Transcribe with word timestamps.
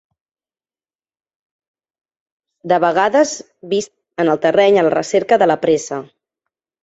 De 2.71 2.79
vegades 2.85 3.33
vist 3.73 3.93
en 4.23 4.33
el 4.35 4.41
terreny 4.47 4.79
a 4.79 4.87
la 4.89 4.95
recerca 4.95 5.39
de 5.43 5.51
la 5.53 5.59
presa. 5.67 6.01